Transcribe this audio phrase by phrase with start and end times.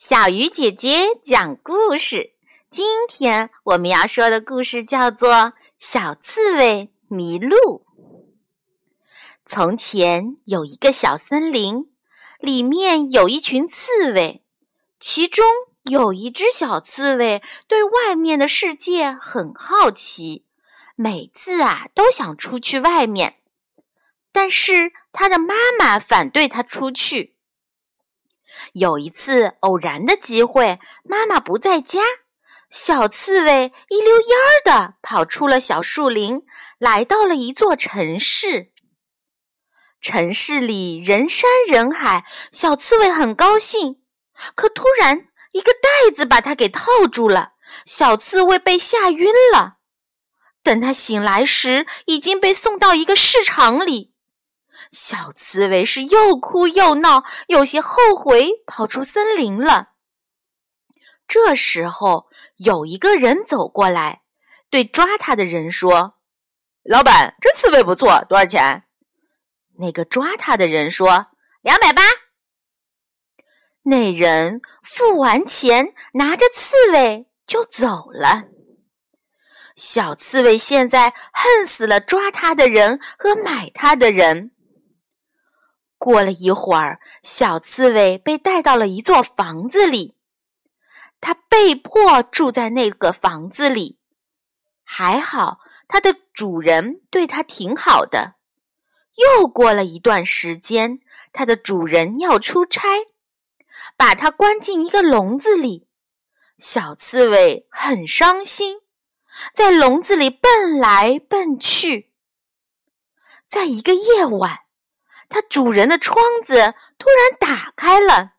[0.00, 2.32] 小鱼姐姐讲故事。
[2.70, 5.30] 今天我们要说的故事叫做
[5.78, 7.54] 《小刺猬迷路》。
[9.44, 11.92] 从前有一个小森林，
[12.40, 14.42] 里面有一群刺猬，
[14.98, 15.44] 其中
[15.82, 20.46] 有一只小刺猬对外面的世界很好奇，
[20.96, 23.36] 每次啊都想出去外面，
[24.32, 27.36] 但是它的妈妈反对它出去。
[28.72, 32.00] 有一次偶然的机会，妈妈不在家，
[32.70, 36.42] 小刺猬一溜烟儿的跑出了小树林，
[36.78, 38.72] 来到了一座城市。
[40.00, 44.00] 城市里人山人海，小刺猬很高兴，
[44.54, 47.52] 可突然一个袋子把它给套住了，
[47.84, 49.78] 小刺猬被吓晕了。
[50.62, 54.09] 等他醒来时，已经被送到一个市场里。
[54.90, 59.90] 小刺猬是又哭又闹，有些后悔跑出森林了。
[61.28, 64.22] 这时候，有一个人走过来，
[64.68, 66.14] 对抓他的人说
[66.82, 68.84] ：“老板，这刺猬不错，多少钱？”
[69.78, 71.28] 那个抓他的人说
[71.62, 72.02] ：“两百八。”
[73.84, 78.44] 那人付完钱，拿着刺猬就走了。
[79.76, 84.50] 小刺猬现在恨死了抓他的人和买他的人。
[86.00, 90.16] 过了一会儿，小刺猬被带到了一座房子里，
[91.20, 93.98] 它被迫住在那个房子里。
[94.82, 98.36] 还好，它的主人对它挺好的。
[99.38, 101.00] 又过了一段时间，
[101.34, 102.88] 它的主人要出差，
[103.98, 105.86] 把它关进一个笼子里。
[106.56, 108.78] 小刺猬很伤心，
[109.52, 112.10] 在笼子里蹦来蹦去。
[113.46, 114.59] 在一个夜晚。
[115.30, 118.32] 它主人的窗子突然打开了，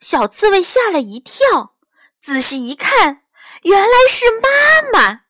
[0.00, 1.74] 小刺猬吓了一跳，
[2.20, 3.22] 仔细一看，
[3.62, 5.22] 原来是妈妈。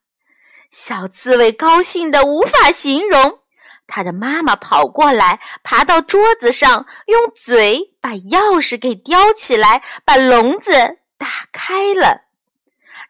[0.69, 3.39] 小刺猬高兴的无法形容，
[3.87, 10.73] 它的妈妈跑过来，爬到桌子上，用嘴把钥匙给叼起来，把笼子
[11.17, 12.23] 打开了。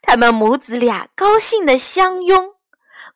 [0.03, 2.56] 他们母子俩高兴的相拥。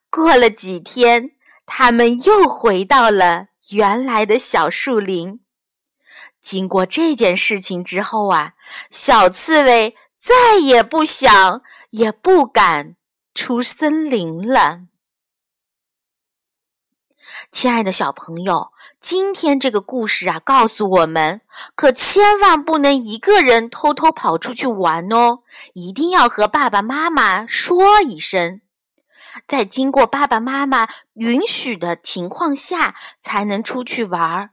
[0.09, 1.31] 过了几天，
[1.67, 3.47] 他们又回到了。
[3.69, 5.41] 原来的小树林，
[6.39, 8.53] 经过这件事情之后啊，
[8.89, 12.95] 小刺猬再也不想也不敢
[13.33, 14.81] 出森林了。
[17.51, 21.41] 亲爱的小朋友，今天这个故事啊，告诉我们，
[21.75, 28.61] 可千万不能一个人偷偷跑出去玩哦，一定要和爸爸妈妈说一声。
[29.45, 34.51] 在经过爸爸妈妈允许的情况下，才能出去玩儿。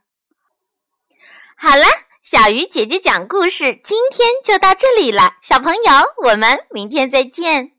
[1.56, 1.84] 好了，
[2.22, 5.36] 小鱼姐姐讲故事，今天就到这里了。
[5.40, 7.73] 小朋友，我们明天再见。